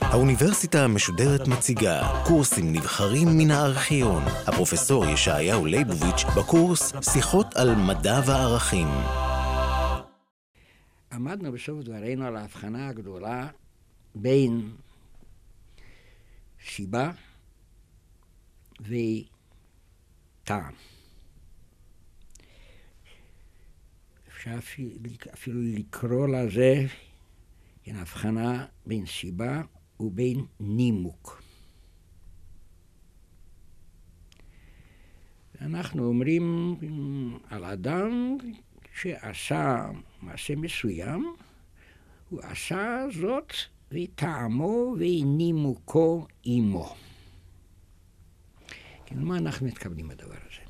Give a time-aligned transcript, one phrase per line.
[0.00, 4.22] האוניברסיטה המשודרת מציגה קורסים נבחרים מן הארכיון.
[4.46, 8.88] הפרופסור ישעיהו ליבוביץ' בקורס שיחות על מדע וערכים.
[11.12, 13.48] עמדנו בסוף דברינו על ההבחנה הגדולה
[14.14, 14.70] בין
[16.66, 17.10] סיבה
[18.80, 20.91] וטעם.
[24.42, 24.58] אפשר
[25.32, 26.86] אפילו לקרוא לזה
[27.82, 29.62] כן, הבחנה בין סיבה
[30.00, 31.42] ובין נימוק.
[35.60, 36.78] אנחנו אומרים
[37.48, 38.36] על אדם
[38.94, 39.90] שעשה
[40.22, 41.34] מעשה מסוים,
[42.30, 43.52] הוא עשה זאת
[43.90, 46.94] וטעמו ונימוקו עמו.
[49.06, 50.61] כן, מה אנחנו מתכוונים בדבר הזה?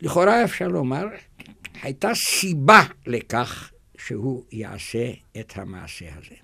[0.00, 1.04] לכאורה אפשר לומר,
[1.82, 6.34] הייתה סיבה לכך שהוא יעשה את המעשה הזה.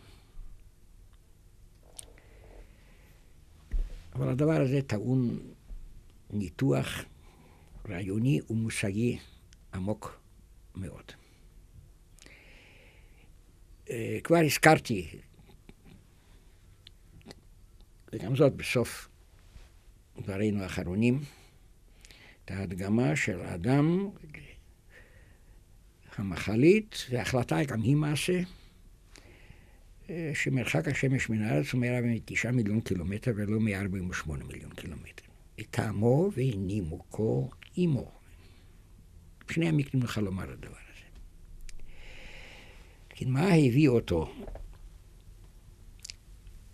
[4.15, 5.39] אבל הדבר הזה טעון
[6.31, 7.05] ניתוח
[7.89, 9.19] רעיוני ומושגי
[9.75, 10.21] עמוק
[10.75, 11.13] מאוד.
[13.91, 15.09] אה, כבר הזכרתי,
[18.13, 19.09] וגם זאת בסוף
[20.19, 21.21] דברינו האחרונים,
[22.45, 24.09] את ההדגמה של האדם
[26.17, 28.41] המחלית, וההחלטה גם היא מעשה,
[30.11, 35.25] אה, שמרחק השמש מן הארץ הוא 149 מיליון קילומטר ולא 148 מיליון קילומטר.
[35.71, 38.11] טעמו ונימוקו עמו.
[39.51, 41.03] שני המקרים לך לומר הדבר הזה.
[43.09, 44.35] כי מה הביא אותו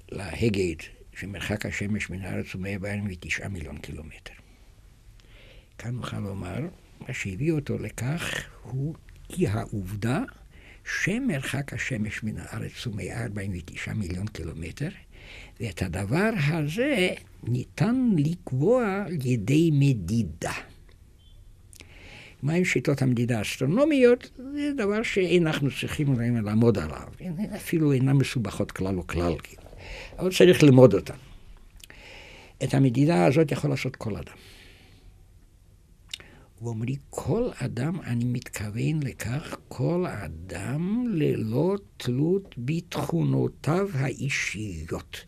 [0.08, 0.74] להגד
[1.12, 4.39] שמרחק השמש מן הארץ הוא 149 מיליון קילומטר?
[5.81, 6.61] כאן נוכל לומר,
[7.00, 8.95] מה שהביא אותו לכך הוא
[9.28, 10.22] היא העובדה
[10.84, 14.88] שמרחק השמש מן הארץ הוא 149 מיליון קילומטר,
[15.60, 17.09] ואת הדבר הזה
[17.43, 20.53] ניתן לקבוע על ידי מדידה.
[22.43, 24.31] מהן שיטות המדידה האסטרונומיות?
[24.54, 27.09] זה דבר שאנחנו צריכים לעמוד עליו.
[27.56, 29.34] אפילו אינן מסובכות כלל וכלל,
[30.19, 31.15] אבל צריך ללמוד אותן.
[32.65, 34.34] את המדידה הזאת יכול לעשות כל אדם.
[36.62, 45.25] ואומרי, כל אדם, אני מתכוון לכך, כל אדם ללא תלות בתכונותיו האישיות.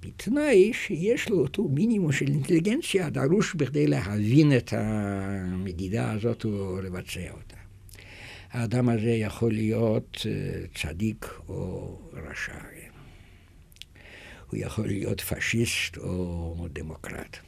[0.00, 7.56] בתנאי שיש לו אותו מינימום של אינטליגנציה הדרוש בכדי להבין את המדידה הזאת ולבצע אותה.
[8.50, 12.58] האדם הזה יכול להיות אה, צדיק או רשע.
[14.50, 17.47] הוא יכול להיות פשיסט או דמוקרט.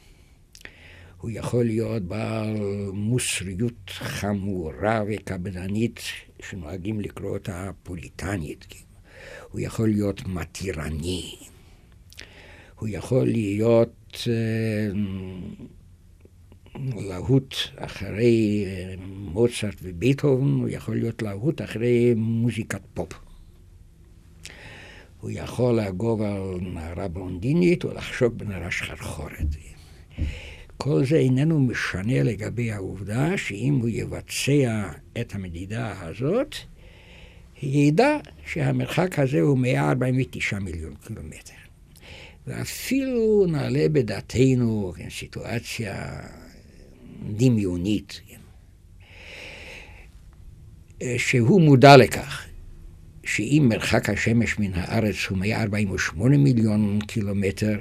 [1.21, 2.55] הוא יכול להיות בעל
[2.93, 5.99] מוסריות חמורה וקפדנית,
[6.41, 8.65] שנוהגים לקרוא אותה פוליטנית.
[9.51, 11.35] הוא יכול להיות מתירני.
[12.79, 14.89] הוא יכול להיות אה,
[16.95, 23.13] להוט אחרי אה, מוצרט וביטהובן, הוא יכול להיות להוט אחרי מוזיקת פופ.
[25.19, 29.55] הוא יכול לאגוב על נערה בלונדינית או לחשוב בנערה שחרחורת.
[30.83, 34.89] כל זה איננו משנה לגבי העובדה שאם הוא יבצע
[35.21, 36.55] את המדידה הזאת,
[37.63, 41.53] ידע שהמרחק הזה הוא 149 מיליון קילומטר.
[42.47, 46.19] ואפילו נעלה בדעתנו כן, סיטואציה
[47.35, 48.39] דמיונית, כן,
[51.17, 52.45] שהוא מודע לכך
[53.23, 57.79] שאם מרחק השמש מן הארץ הוא 148 מיליון קילומטר,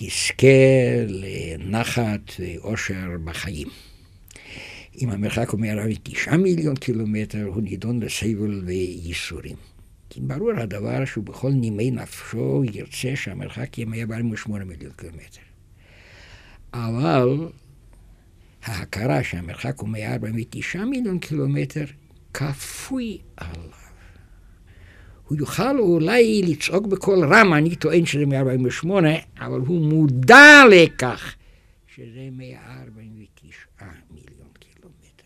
[0.00, 0.46] יזכה
[1.08, 3.68] לנחת ואושר בחיים.
[5.02, 9.56] אם המרחק הוא מערב תשעה מיליון קילומטר, הוא נידון לסבל וייסורים.
[10.10, 15.40] כי ברור הדבר שהוא בכל נימי נפשו ירצה שהמרחק יהיה 148 מיליון קילומטר.
[16.72, 17.48] אבל
[18.62, 21.84] ההכרה שהמרחק הוא 149 מיליון קילומטר
[22.34, 23.85] כפוי עליו.
[25.28, 29.08] הוא יוכל אולי לצעוק בקול רם, אני טוען שזה 148,
[29.38, 31.34] אבל הוא מודע לכך
[31.86, 35.24] שזה 149 מיליון קילומטר.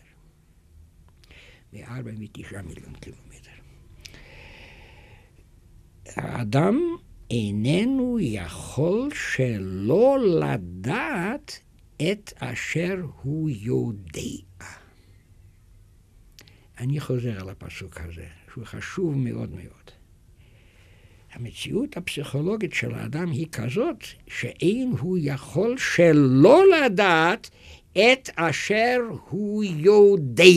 [1.73, 3.51] 149 מיליון קילומטר.
[6.15, 6.79] האדם
[7.31, 11.59] איננו יכול שלא לדעת
[11.97, 14.21] את אשר הוא יודע.
[16.79, 19.91] אני חוזר על הפסוק הזה, שהוא חשוב מאוד מאוד.
[21.33, 27.49] המציאות הפסיכולוגית של האדם היא כזאת שאין הוא יכול שלא לדעת
[27.91, 28.97] את אשר
[29.29, 30.53] הוא יודע.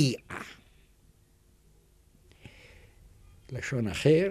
[3.53, 4.31] לשון אחר,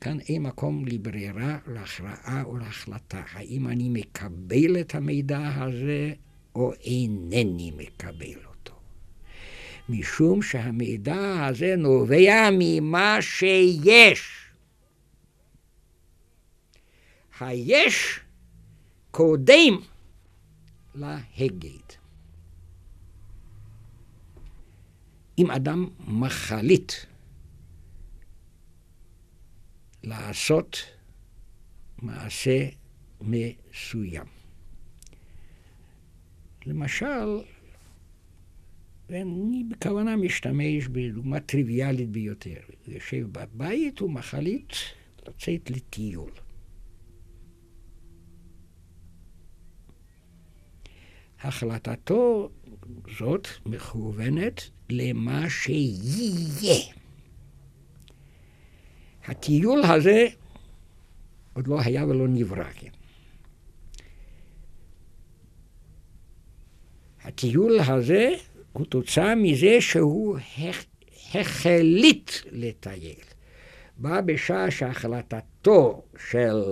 [0.00, 3.22] כאן אין מקום לברירה, להכרעה או להחלטה.
[3.32, 6.12] האם אני מקבל את המידע הזה
[6.54, 8.47] או אינני מקבל.
[9.88, 14.50] משום שהמידע הזה נובע ממה שיש.
[17.40, 18.20] היש
[19.10, 19.80] קודם
[20.94, 21.88] להגד.
[25.38, 26.92] אם אדם מחליט
[30.02, 30.76] לעשות
[31.98, 32.68] מעשה
[33.20, 34.26] מסוים.
[36.66, 37.42] למשל,
[39.08, 42.60] ואני בכוונה משתמש בדוגמה טריוויאלית ביותר.
[42.86, 44.72] הוא יושב בבית ומחליט
[45.28, 46.30] לצאת לטיול.
[51.40, 52.50] החלטתו
[53.18, 56.94] זאת מכוונת למה שיהיה.
[59.24, 60.26] הטיול הזה
[61.52, 62.90] עוד לא היה ולא נברא, כן.
[67.22, 68.34] הטיול הזה
[68.78, 70.38] הוא תוצאה מזה שהוא
[71.34, 73.20] החליט לטייל.
[73.96, 76.62] בא בשעה שהחלטתו של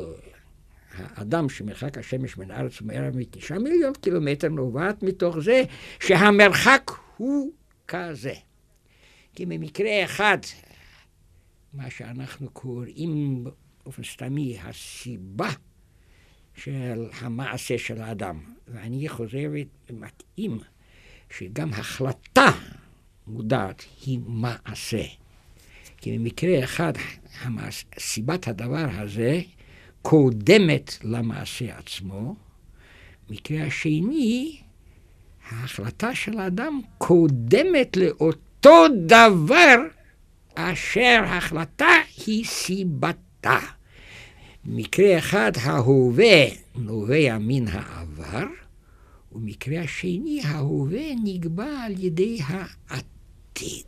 [0.94, 5.62] האדם שמרחק השמש מן הארץ הוא מערב מתשעה מיליון קילומטר נובעת מתוך זה
[6.00, 7.52] שהמרחק הוא
[7.88, 8.34] כזה.
[9.34, 10.38] כי במקרה אחד
[11.74, 13.44] מה שאנחנו קוראים
[13.84, 15.50] באופן סתמי הסיבה
[16.54, 18.40] של המעשה של האדם.
[18.68, 19.50] ואני חוזר
[19.90, 20.58] ומתאים
[21.30, 22.50] שגם החלטה
[23.26, 25.02] מודעת היא מעשה.
[25.96, 26.92] כי במקרה אחד
[27.40, 29.40] המעש, סיבת הדבר הזה
[30.02, 32.34] קודמת למעשה עצמו.
[33.28, 34.60] במקרה השני,
[35.50, 39.76] ההחלטה של האדם קודמת לאותו דבר
[40.54, 41.88] אשר החלטה
[42.26, 43.58] היא סיבתה.
[44.64, 48.46] מקרה אחד ההווה נובע מן העבר,
[49.36, 53.86] ומקרה השני ההווה נקבע על ידי העתיד.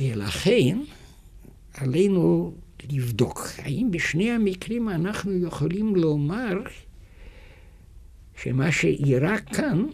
[0.00, 0.78] ולכן
[1.74, 2.54] עלינו
[2.90, 6.54] לבדוק האם בשני המקרים אנחנו יכולים לומר
[8.42, 9.84] שמה שאירע כאן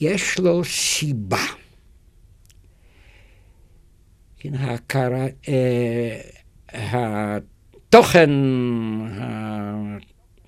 [0.00, 1.46] יש לו סיבה.
[4.38, 6.20] כן, ההכרה, אה,
[7.88, 8.30] התוכן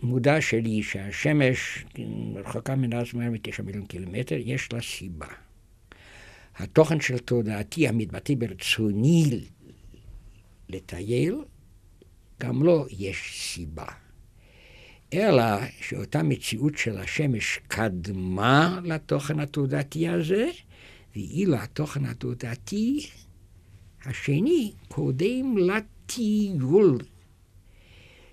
[0.02, 1.84] המודע שלי שהשמש
[2.34, 5.26] רחוקה מן מעל מתשע מיליון קילומטר, יש לה סיבה.
[6.56, 9.40] התוכן של תודעתי המתבטא ברצוני
[10.68, 11.36] לטייל,
[12.40, 13.86] גם לו יש סיבה.
[15.12, 15.44] אלא
[15.80, 20.48] שאותה מציאות של השמש קדמה לתוכן התודעתי הזה,
[21.16, 23.06] ואילו התוכן התודעתי
[24.04, 26.98] השני קודם לטיול.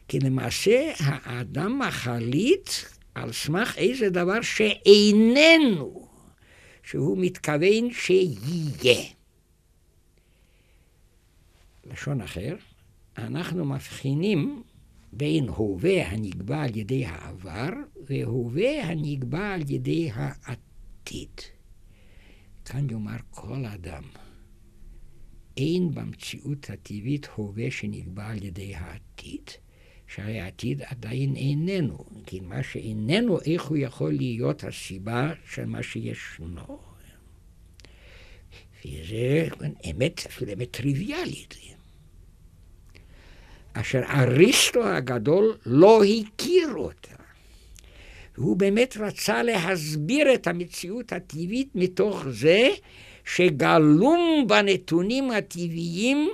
[0.07, 2.69] כי למעשה האדם מחליט
[3.15, 6.07] על סמך איזה דבר שאיננו,
[6.83, 9.04] שהוא מתכוון שיהיה.
[11.92, 12.56] לשון אחר,
[13.18, 14.63] אנחנו מבחינים
[15.13, 17.69] בין הווה הנקבע על ידי העבר
[18.06, 21.42] והווה הנקבע על ידי העתיד.
[22.66, 24.04] כאן יאמר כל אדם,
[25.57, 29.49] אין במציאות הטבעית הווה שנקבע על ידי העתיד,
[30.07, 36.80] שהרי העתיד עדיין איננו, כי מה שאיננו, איך הוא יכול להיות הסיבה של מה שישנו.
[38.85, 39.47] וזה
[39.92, 41.56] אמת, אפילו אמת טריוויאלית.
[43.73, 47.16] אשר אריסטו הגדול לא הכיר אותה.
[48.37, 52.69] והוא באמת רצה להסביר את המציאות הטבעית מתוך זה
[53.26, 56.30] שגלום בנתונים הטבעיים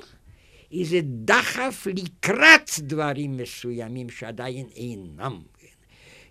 [0.79, 5.41] איזה דחף לקראת דברים מסוימים שעדיין אינם.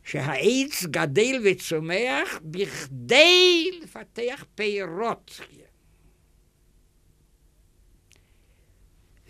[0.05, 5.41] שהעץ גדל וצומח בכדי לפתח פירות.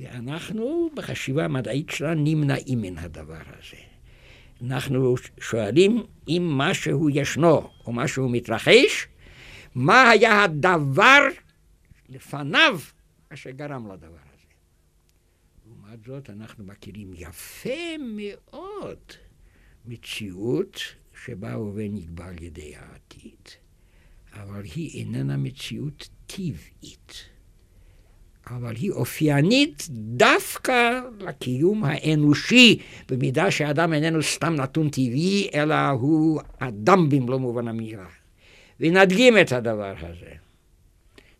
[0.00, 3.76] ואנחנו בחשיבה המדעית שלנו נמנעים מן הדבר הזה.
[4.62, 9.06] אנחנו שואלים אם משהו ישנו או משהו מתרחש,
[9.74, 11.22] מה היה הדבר
[12.08, 12.80] לפניו
[13.32, 14.21] אשר גרם לדבר.
[15.92, 18.98] לעומת זאת אנחנו מכירים יפה מאוד
[19.86, 20.80] מציאות
[21.24, 23.48] שבה ההווה נקבע על ידי העתיד,
[24.32, 27.24] אבל היא איננה מציאות טבעית.
[28.46, 37.08] אבל היא אופיינית דווקא לקיום האנושי, במידה שהאדם איננו סתם נתון טבעי, אלא הוא אדם
[37.08, 38.08] במלוא מובן המילה.
[38.80, 40.32] ונדגים את הדבר הזה.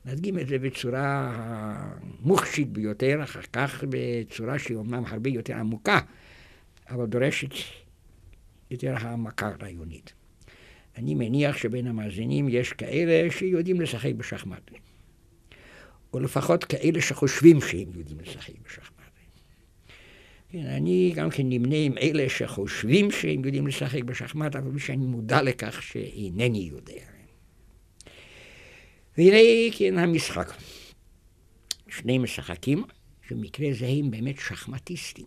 [0.05, 6.01] נדגים את זה בצורה המוחשית ביותר, אחר כך בצורה שהיא אומנם הרבה יותר עמוקה,
[6.91, 7.51] אבל דורשת
[8.71, 10.13] יותר העמקה רעיונית.
[10.97, 14.71] אני מניח שבין המאזינים יש כאלה שיודעים לשחק בשחמט.
[16.13, 18.93] או לפחות כאלה שחושבים שהם יודעים לשחק בשחמט.
[20.49, 25.43] כן, אני גם כן נמנה עם אלה שחושבים שהם יודעים לשחק בשחמט, אבל שאני מודע
[25.43, 27.12] לכך שאינני יודע.
[29.19, 29.39] והנה
[29.79, 30.53] כן המשחק.
[31.89, 32.85] שני משחקים,
[33.29, 35.27] שבמקרה זה הם באמת שחמטיסטים.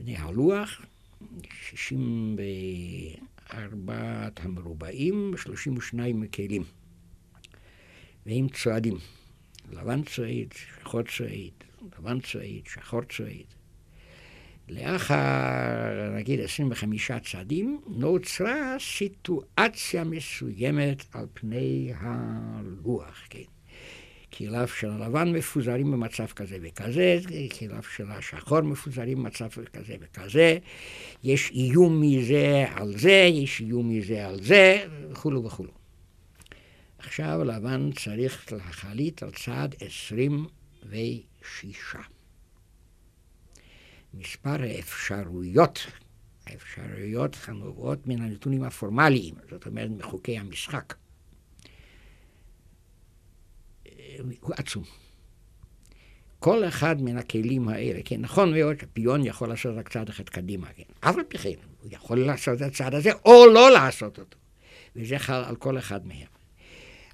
[0.00, 0.82] בני הלוח,
[1.70, 6.64] 64 המרובעים, 32 מקלים.
[8.26, 8.98] והם צועדים.
[9.72, 11.64] לבן צועד, שחור צועד,
[11.98, 13.46] לבן צועד, שחור צועד.
[14.68, 23.42] לאחר, נגיד, 25 צעדים, נוצרה סיטואציה מסוימת על פני הלוח, כן.
[24.36, 27.18] כליו של הלבן מפוזרים במצב כזה וכזה,
[27.58, 30.58] כליו של השחור מפוזרים במצב כזה וכזה,
[31.24, 35.72] יש איום מזה על זה, יש איום מזה על זה, וכולו וכולו.
[36.98, 41.96] עכשיו לבן צריך להחליט על צעד 26.
[44.14, 45.86] מספר האפשרויות,
[46.46, 50.94] האפשרויות הנובעות מן הנתונים הפורמליים, זאת אומרת מחוקי המשחק,
[54.40, 54.84] הוא עצום.
[56.38, 60.66] כל אחד מן הכלים האלה, כן, נכון מאוד שפיון יכול לעשות רק צעד אחד קדימה,
[60.76, 61.50] כן, על פי כן,
[61.82, 64.38] הוא יכול לעשות את הצעד הזה או לא לעשות אותו,
[64.96, 66.35] וזה חל על כל אחד מהם.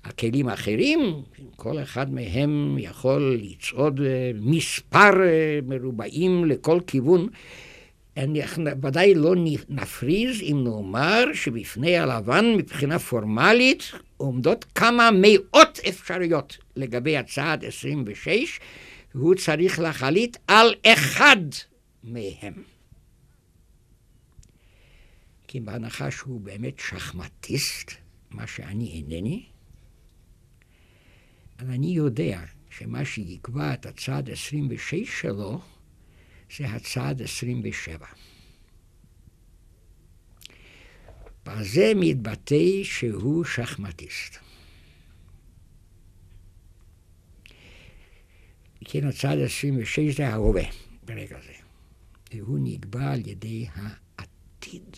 [0.04, 1.22] הכלים האחרים,
[1.56, 7.28] כל אחד מהם יכול לצעוד אה, מספר אה, מרובעים לכל כיוון.
[8.16, 9.34] אנחנו ודאי לא
[9.68, 18.60] נפריז אם נאמר שבפני הלבן מבחינה פורמלית עומדות כמה מאות אפשרויות לגבי הצעד 26,
[19.14, 21.36] והוא צריך להחליט על אחד
[22.04, 22.52] מהם.
[25.48, 27.90] כי בהנחה שהוא באמת שחמטיסט,
[28.30, 29.42] מה שאני אינני,
[31.62, 32.40] אבל אני יודע
[32.70, 35.60] שמה שיקבע את הצעד 26 שלו
[36.56, 38.06] זה הצעד 27.
[41.46, 44.36] בזה מתבטא שהוא שחמטיסט.
[48.84, 50.64] כן, הצעד 26 זה ההווה
[51.04, 51.52] ברגע זה.
[52.34, 54.96] והוא נקבע על ידי העתיד.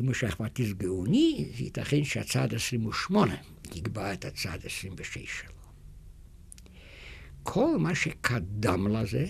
[0.00, 3.34] אם הוא שחמטיסט גאוני, זה ייתכן שהצעד 28
[3.76, 5.52] יקבע את הצעד 26 שלו.
[7.42, 9.26] כל מה שקדם לזה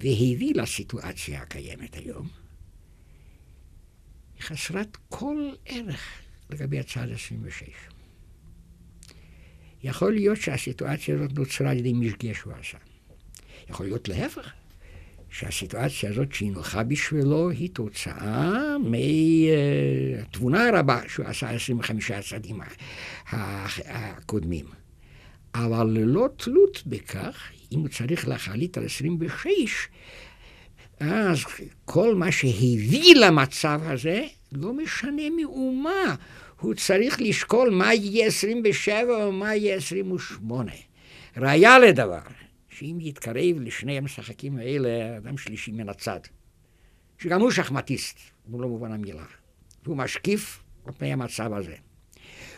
[0.00, 2.28] והביא לסיטואציה הקיימת היום,
[4.34, 6.18] היא חסרת כל ערך
[6.50, 7.62] לגבי הצעד 26.
[9.82, 12.78] יכול להיות שהסיטואציה הזאת נוצרה על ידי משגה שהוא עשה.
[13.68, 14.52] יכול להיות להפך,
[15.38, 22.60] שהסיטואציה הזאת שהיא נוחה בשבילו היא תוצאה מהתבונה הרבה שהוא עשה 25 הצעדים
[23.86, 24.64] הקודמים.
[25.54, 29.88] אבל ללא תלות בכך, אם הוא צריך להחליט על 26,
[31.00, 31.38] אז
[31.84, 36.14] כל מה שהביא למצב הזה לא משנה מאומה.
[36.60, 40.72] הוא צריך לשקול מה יהיה 27 או מה יהיה 28.
[41.36, 42.18] ראיה לדבר,
[42.78, 46.20] שאם יתקרב לשני המשחקים האלה, אדם שלישי מן הצד,
[47.18, 49.24] שגם הוא שחמטיסט, במלוא מובן המילה,
[49.84, 51.74] והוא משקיף על פני המצב הזה.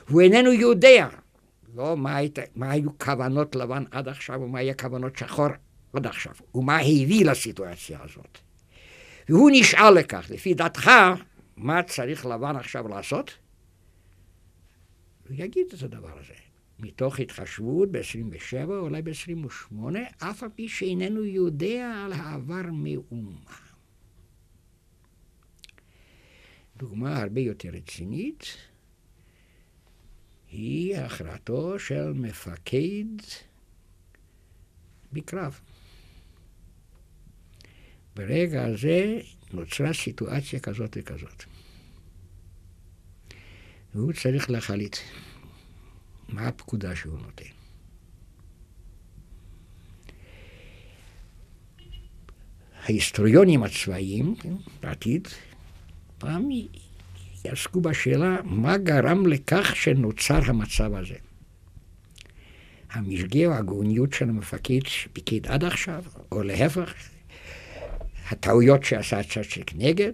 [0.09, 1.09] הוא איננו יודע
[1.75, 5.49] לא מה, היית, מה היו כוונות לבן עד עכשיו ומה היו כוונות שחור
[5.93, 8.39] עד עכשיו, ומה הביא לסיטואציה הזאת.
[9.29, 10.91] והוא נשאל לכך, לפי דעתך,
[11.57, 13.39] מה צריך לבן עכשיו לעשות?
[15.29, 16.35] הוא יגיד את הדבר הזה.
[16.79, 19.75] מתוך התחשבות ב-27, אולי ב-28,
[20.19, 23.41] אף על פי שאיננו יודע על העבר מאומה.
[26.77, 28.45] דוגמה הרבה יותר רצינית
[30.51, 33.05] היא הכרעתו של מפקד
[35.13, 35.61] בקרב.
[38.17, 39.21] ברגע הזה
[39.53, 41.45] נוצרה סיטואציה כזאת וכזאת.
[43.95, 44.97] והוא צריך להחליט.
[46.29, 47.45] מה הפקודה שהוא נותן.
[52.83, 55.29] ההיסטוריונים הצבאיים, כן, בעתיד,
[56.19, 56.49] פעם
[57.45, 61.15] יעסקו בשאלה מה גרם לכך שנוצר המצב הזה.
[62.91, 66.95] המשגה או הגאוניות של המפקד שפיקד עד עכשיו, או להפך,
[68.29, 70.13] הטעויות שעשה הצד שכנגד.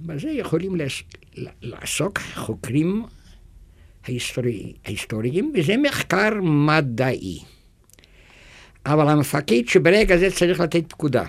[0.00, 0.76] בזה יכולים
[1.62, 3.04] לעסוק חוקרים
[4.08, 7.38] ההיסטורי, ההיסטוריים, וזה מחקר מדעי.
[8.86, 11.24] אבל המפקד שברגע זה צריך לתת פקודה.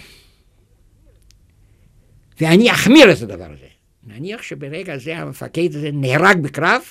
[2.41, 3.67] ואני אחמיר את הדבר הזה.
[4.03, 6.81] נניח שברגע זה המפקד הזה נהרג בקרב,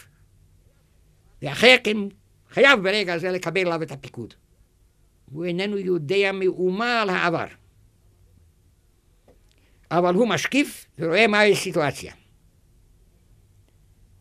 [1.42, 1.97] ואחר כן
[2.50, 4.35] חייב ברגע הזה לקבל עליו את הפיקוד.
[5.33, 7.47] הוא איננו יודע מאומה על העבר.
[9.90, 12.12] אבל הוא משקיף ורואה מהי הסיטואציה.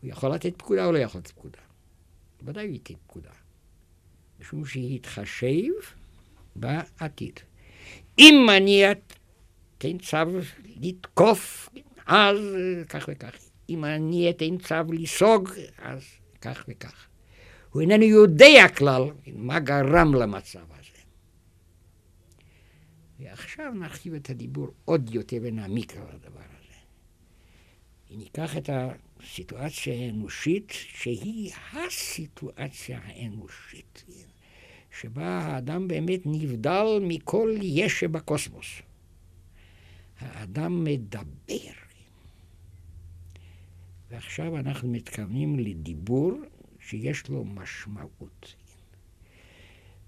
[0.02, 1.58] הוא יכול לתת פקודה או לא יכול לתת פקודה?
[2.42, 3.30] ודאי הוא ייתן פקודה.
[4.40, 5.72] משום שהתחשב
[6.56, 7.40] בעתיד.
[8.18, 10.16] אם אני אתן צו
[10.76, 11.68] לתקוף,
[12.06, 12.38] אז
[12.88, 13.36] כך וכך.
[13.68, 16.02] אם אני אתן צו לסוג, אז
[16.40, 17.06] כך וכך.
[17.70, 20.98] הוא איננו יודע כלל מה גרם למצב הזה.
[23.20, 26.74] ועכשיו נרחיב את הדיבור עוד יותר ונעמיק על הדבר הזה.
[28.10, 28.70] וניקח את
[29.22, 34.04] הסיטואציה האנושית, שהיא הסיטואציה האנושית,
[35.00, 38.66] שבה האדם באמת נבדל מכל יש שבקוסמוס.
[40.18, 41.72] האדם מדבר.
[44.10, 46.32] ועכשיו אנחנו מתכוונים לדיבור
[46.80, 48.54] שיש לו משמעות,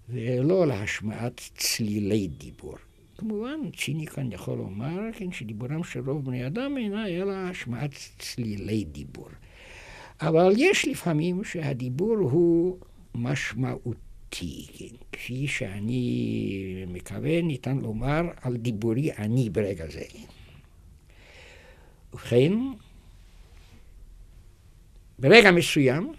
[0.08, 2.76] ולא להשמעת צלילי דיבור.
[3.20, 8.84] כמובן, ציני כאן יכול לומר כן, שדיבורם של רוב בני אדם אינה אלא השמעת צלילי
[8.84, 9.28] דיבור.
[10.20, 12.78] אבל יש לפעמים שהדיבור הוא
[13.14, 20.04] משמעותי, כן, כפי שאני מקווה ניתן לומר על דיבורי אני ברגע זה.
[22.12, 22.52] ובכן,
[25.18, 26.12] ברגע מסוים,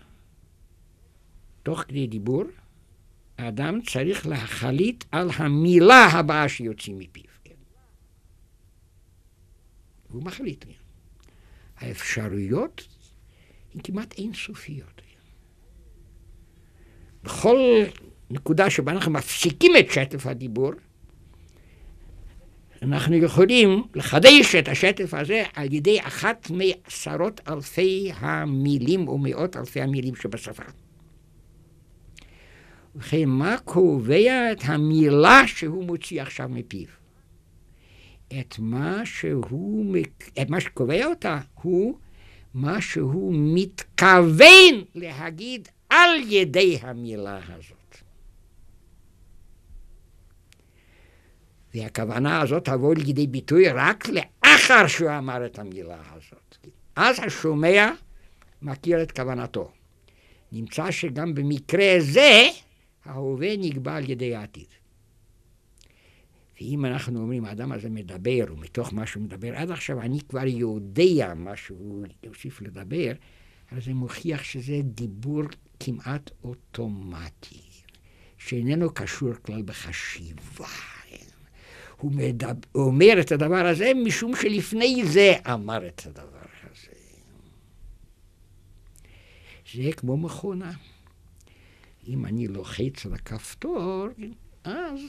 [1.64, 2.44] תוך כדי דיבור,
[3.42, 7.24] האדם צריך להחליט על המילה הבאה שיוצאים מפיו.
[7.44, 7.54] כן.
[10.10, 10.66] הוא מחליט.
[10.66, 10.72] כן.
[11.78, 12.88] האפשרויות
[13.74, 14.96] הן כמעט אינסופיות.
[14.98, 15.22] כן.
[17.24, 17.58] בכל
[18.30, 20.72] נקודה שבה אנחנו מפסיקים את שטף הדיבור,
[22.82, 29.82] אנחנו יכולים לחדש את השטף הזה על ידי אחת מעשרות אלפי המילים או מאות אלפי
[29.82, 30.64] המילים שבשפה.
[32.96, 36.88] וכן מה קובע את המילה שהוא מוציא עכשיו מפיו?
[38.40, 39.98] את מה שהוא,
[40.42, 41.98] את מה שקובע אותה הוא
[42.54, 47.98] מה שהוא מתכוון להגיד על ידי המילה הזאת.
[51.74, 56.58] והכוונה הזאת תבוא לידי ביטוי רק לאחר שהוא אמר את המילה הזאת.
[56.96, 57.92] אז השומע
[58.62, 59.72] מכיר את כוונתו.
[60.52, 62.50] נמצא שגם במקרה זה
[63.06, 64.68] ההווה נקבע על ידי העתיד.
[66.62, 71.34] ואם אנחנו אומרים, האדם הזה מדבר, ומתוך מה שהוא מדבר עד עכשיו, אני כבר יודע
[71.36, 73.12] מה שהוא יוסיף לדבר,
[73.72, 75.44] אז זה מוכיח שזה דיבור
[75.80, 77.62] כמעט אוטומטי,
[78.38, 80.68] שאיננו קשור כלל בחשיבה.
[81.98, 86.92] הוא, מדבר, אומר את הדבר הזה משום שלפני זה אמר את הדבר הזה.
[89.74, 90.72] זה כמו מכונה.
[92.08, 94.08] אם אני לוחץ על הכפתור,
[94.64, 95.00] אז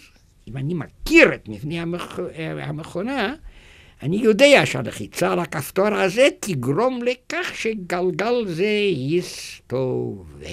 [0.49, 2.21] אם אני מכיר את מבנה המכ...
[2.63, 3.35] המכונה,
[4.03, 10.47] אני יודע שהלחיצה על הכפתור הזה תגרום לכך שגלגל זה יסתובב.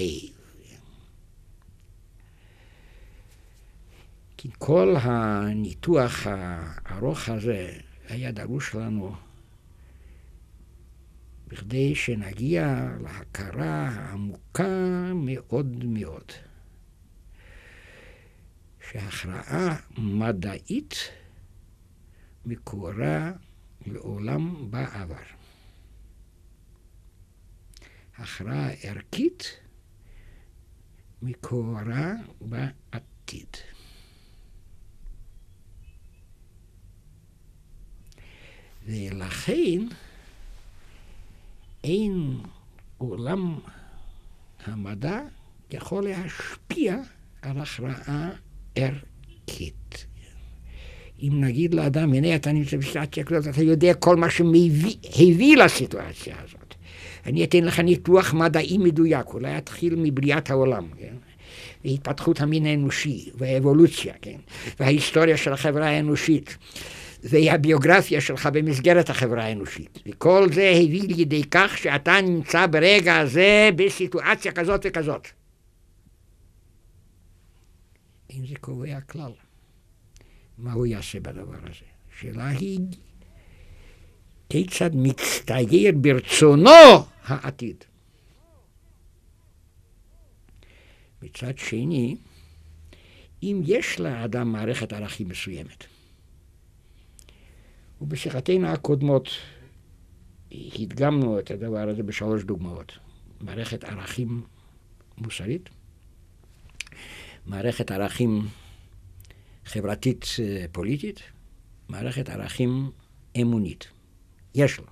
[4.36, 7.72] כי כל הניתוח הארוך הזה
[8.08, 9.12] היה דרוש לנו
[11.50, 16.32] בכדי שנגיע להכרה העמוקה מאוד מאוד.
[18.90, 20.94] שהכרעה מדעית
[22.46, 23.32] מקורה
[23.86, 25.16] לעולם בעבר.
[28.18, 29.44] הכרעה ערכית
[31.22, 33.56] מקורה בעתיד.
[38.84, 39.86] ולכן
[41.84, 42.38] אין
[42.98, 43.58] עולם
[44.64, 45.20] המדע
[45.70, 46.96] יכול להשפיע
[47.42, 48.30] על הכרעה
[48.74, 50.06] ערכית.
[51.22, 56.74] אם נגיד לאדם, הנה אתה נמצא בסיטואציה כזאת, אתה יודע כל מה שהביא לסיטואציה הזאת.
[57.26, 61.14] אני אתן לך ניתוח מדעי מדויק, אולי אתחיל מבריאת העולם, כן?
[61.84, 64.38] והתפתחות המין האנושי, והאבולוציה, כן?
[64.80, 66.56] וההיסטוריה של החברה האנושית.
[67.22, 69.98] והביוגרפיה שלך במסגרת החברה האנושית.
[70.06, 75.28] וכל זה הביא לידי כך שאתה נמצא ברגע הזה בסיטואציה כזאת וכזאת.
[78.30, 79.32] אין זה קובע כלל.
[80.58, 81.86] מה הוא יעשה בדבר הזה?
[82.14, 82.80] השאלה היא,
[84.48, 86.70] כיצד מצטייר ברצונו
[87.24, 87.84] העתיד.
[91.22, 92.16] מצד שני,
[93.42, 95.84] אם יש לאדם מערכת ערכים מסוימת,
[98.00, 99.28] ובשיחתנו הקודמות
[100.52, 102.98] הדגמנו את הדבר הזה בשלוש דוגמאות.
[103.40, 104.46] מערכת ערכים
[105.18, 105.68] מוסרית,
[107.46, 108.48] מערכת ערכים
[109.64, 110.64] חברתית אה,
[111.88, 112.90] מערכת ערכים
[113.40, 113.88] אמונית.
[114.54, 114.86] יש לו.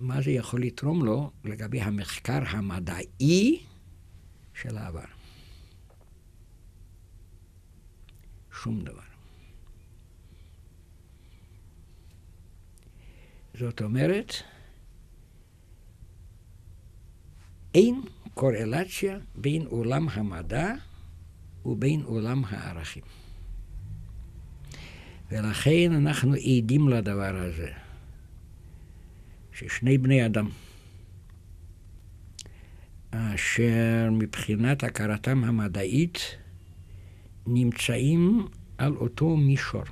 [0.00, 3.62] מה זה יכול לתרום לו לגבי המחקר המדעי
[4.54, 5.04] של העבר?
[8.62, 9.11] שום דבר.
[13.54, 14.34] זאת אומרת,
[17.74, 18.02] אין
[18.34, 20.72] קורלציה בין עולם המדע
[21.66, 23.02] ובין עולם הערכים.
[25.30, 27.72] ולכן אנחנו עדים לדבר הזה,
[29.52, 30.48] ששני בני אדם,
[33.10, 36.18] אשר מבחינת הכרתם המדעית
[37.46, 38.46] נמצאים
[38.78, 39.82] על אותו מישור.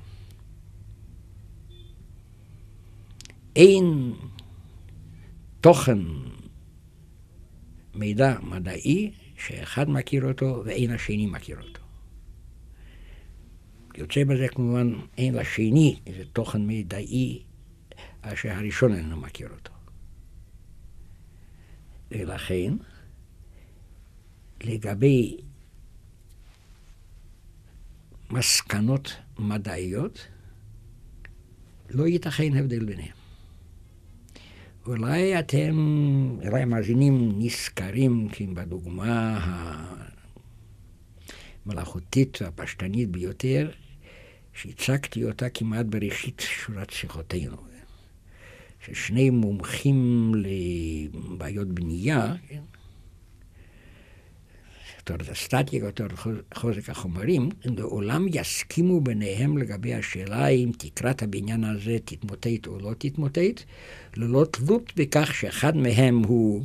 [3.60, 4.14] אין
[5.60, 5.98] תוכן
[7.94, 11.80] מידע מדעי שאחד מכיר אותו ואין השני מכיר אותו.
[13.96, 17.42] יוצא בזה כמובן אין לשני איזה תוכן מידעי
[18.22, 19.72] אשר הראשון אינו מכיר אותו.
[22.10, 22.74] ולכן,
[24.64, 25.36] לגבי
[28.30, 30.26] מסקנות מדעיות,
[31.90, 33.19] לא ייתכן הבדל ביניהם.
[34.86, 35.76] אולי אתם,
[36.46, 39.40] אולי המאזינים נזכרים כי בדוגמה
[41.66, 43.70] המלאכותית והפשטנית ביותר,
[44.52, 47.56] שהצגתי אותה כמעט בראשית שורת שיחותינו.
[48.86, 52.60] ששני מומחים לבעיות בנייה, כן?
[55.04, 56.12] תורת הסטטיקה ותורת
[56.54, 63.62] חוזק החומרים, לעולם יסכימו ביניהם לגבי השאלה אם תקרת הבניין הזה תתמוטט או לא תתמוטט,
[64.16, 66.64] ללא תלות בכך שאחד מהם הוא,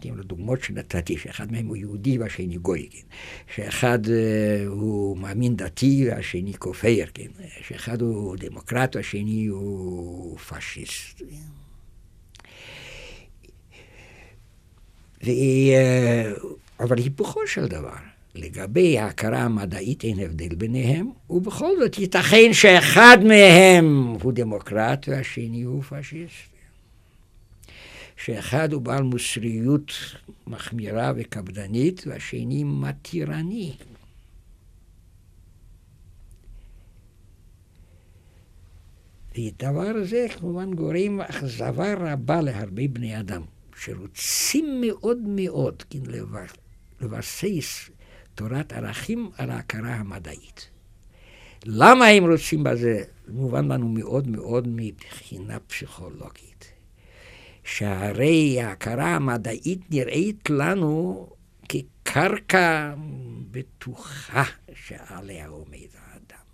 [0.00, 3.06] תראו לדוגמאות שנתתי, שאחד מהם הוא יהודי והשני גוי, כן?
[3.54, 4.08] שאחד uh,
[4.66, 7.28] הוא מאמין דתי והשני כופר, כן?
[7.68, 11.22] שאחד הוא דמוקרט והשני הוא פשיסט.
[15.26, 15.30] ו...
[16.80, 17.96] אבל היפוכו של דבר,
[18.34, 25.82] לגבי ההכרה המדעית אין הבדל ביניהם, ובכל זאת ייתכן שאחד מהם הוא דמוקרט והשני הוא
[25.82, 26.56] פשיסט.
[28.16, 29.92] שאחד הוא בעל מוסריות
[30.46, 33.72] מחמירה וקפדנית והשני מתירני.
[39.38, 43.42] ודבר הזה כמובן גורם אכזבה רבה להרבה בני אדם,
[43.76, 45.98] שרוצים מאוד מאוד כן,
[47.00, 47.90] לבסס
[48.34, 50.70] תורת ערכים על ההכרה המדעית.
[51.64, 53.04] למה הם רוצים בזה?
[53.28, 56.72] מובן לנו מאוד מאוד מבחינה פסיכולוגית.
[57.64, 61.26] שהרי ההכרה המדעית נראית לנו
[61.68, 62.94] כקרקע
[63.50, 66.44] בטוחה שעליה עומד האדם.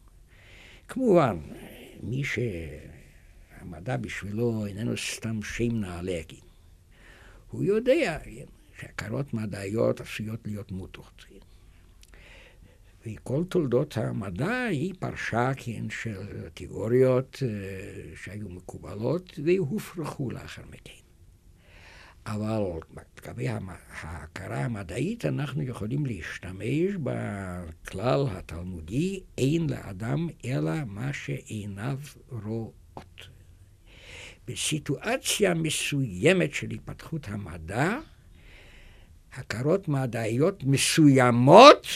[0.89, 1.37] כמובן,
[2.03, 6.52] מי שהמדע בשבילו איננו סתם שם נעלה, כן.
[7.53, 8.19] הוא יודע
[8.81, 11.25] שהכרות מדעיות עשויות להיות מוטות.
[13.07, 20.93] וכל תולדות המדע היא פרשה, כן, של תיאוריות uh, שהיו מקובלות והופרכו לאחר מכן.
[22.27, 22.63] אבל
[23.17, 33.32] לגבי ההכרה המדעית אנחנו יכולים להשתמש בכלל התלמודי, אין לאדם אלא מה שעיניו רואות.
[34.49, 37.99] בסיטואציה מסוימת של התפתחות המדע,
[39.35, 41.87] הכרות מדעיות מסוימות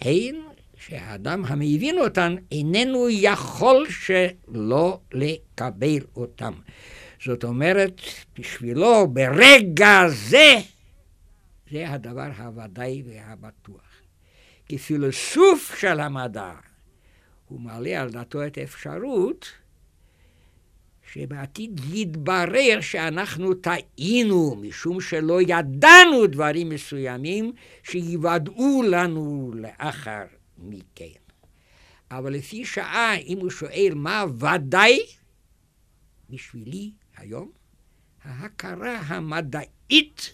[0.00, 0.36] הן
[0.76, 6.52] שהאדם המבין אותן איננו יכול שלא לקבל אותן.
[7.24, 8.00] זאת אומרת,
[8.38, 10.54] בשבילו ברגע זה,
[11.70, 13.80] זה הדבר הוודאי והבטוח.
[14.68, 16.52] כפילוסוף של המדע,
[17.48, 19.52] הוא מעלה על דעתו את האפשרות
[21.12, 30.24] שבעתיד יתברר שאנחנו טעינו, משום שלא ידענו דברים מסוימים שיוודאו לנו לאחר
[30.58, 31.20] מכן.
[32.10, 34.98] אבל לפי שעה, אם הוא שואל מה ודאי,
[36.30, 37.50] בשבילי היום,
[38.24, 40.32] ההכרה המדעית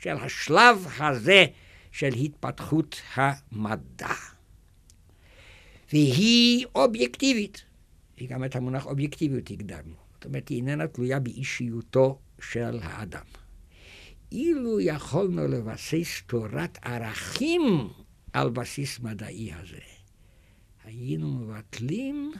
[0.00, 1.46] של השלב הזה
[1.92, 4.14] של התפתחות המדע.
[5.92, 7.64] והיא אובייקטיבית,
[8.22, 9.94] וגם את המונח אובייקטיביות הגדרנו.
[10.14, 13.24] זאת אומרת, היא איננה תלויה באישיותו של האדם.
[14.32, 17.62] אילו יכולנו לבסס תורת ערכים
[18.32, 19.80] על בסיס מדעי הזה,
[20.84, 22.32] היינו מבטלים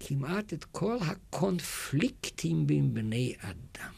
[0.00, 3.92] כמעט את כל הקונפליקטים בין בני אדם.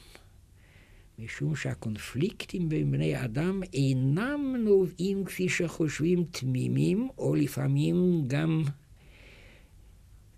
[1.19, 8.63] משום שהקונפליקטים בין בני אדם אינם נובעים כפי שחושבים תמימים, או לפעמים גם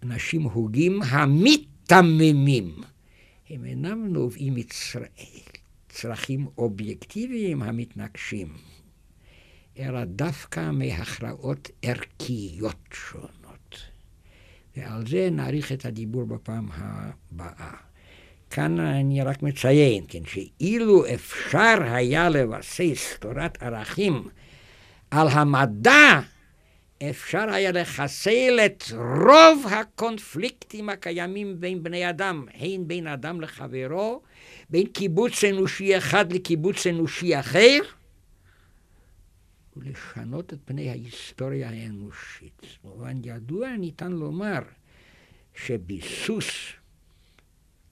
[0.07, 2.75] אנשים הוגים המיתממים.
[3.51, 4.55] הם אינם נובעים
[5.91, 8.49] מצרכים אובייקטיביים המתנגשים,
[9.79, 13.81] אלא דווקא מהכרעות ערכיות שונות.
[14.77, 17.73] ועל זה נאריך את הדיבור בפעם הבאה.
[18.51, 24.29] כאן אני רק מציין, כן, שאילו אפשר היה לבסס תורת ערכים
[25.11, 26.21] על המדע,
[27.03, 28.85] אפשר היה לחסל את
[29.27, 34.23] רוב הקונפליקטים הקיימים בין בני אדם, הן בין אדם לחברו,
[34.71, 37.79] בין קיבוץ אנושי אחד לקיבוץ אנושי אחר,
[39.77, 42.63] ולשנות את פני ההיסטוריה האנושית.
[42.85, 44.61] במובן ידוע ניתן לומר
[45.55, 46.47] שביסוס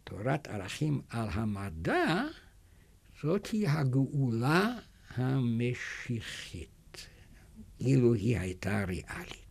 [0.04, 2.24] תורת ערכים על המדע,
[3.22, 4.70] זאתי הגאולה
[5.16, 6.73] המשיחית,
[7.86, 9.43] אילו היא הייתה ריאלית.